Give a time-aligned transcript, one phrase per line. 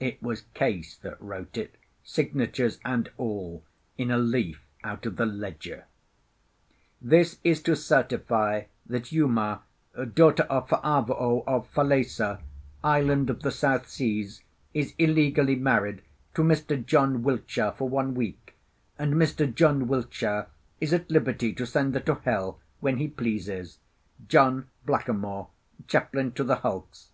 [0.00, 3.62] It was Case that wrote it, signatures and all,
[3.96, 5.84] in a leaf out of the ledger:—
[7.00, 9.62] This is to certify that Uma,
[10.16, 12.40] daughter of Fa'avao of Falesá,
[12.82, 13.40] Island of——,
[14.80, 16.02] is illegally married
[16.34, 16.84] to Mr.
[16.84, 18.56] John Wiltshire for one week,
[18.98, 19.54] and Mr.
[19.54, 20.48] John Wiltshire
[20.80, 23.78] is at liberty to send her to hell when he pleases.
[24.26, 25.46] JOHN BLACKAMOAR.
[25.86, 27.12] Chaplain to the hulks.